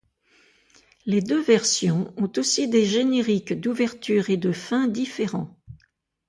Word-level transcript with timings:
Les 1.05 1.21
deux 1.21 1.43
versions 1.43 2.11
ont 2.17 2.31
aussi 2.37 2.67
des 2.67 2.85
génériques 2.85 3.53
d'ouverture 3.59 4.31
et 4.31 4.37
de 4.37 4.51
fin 4.51 4.87
différents. 4.87 5.55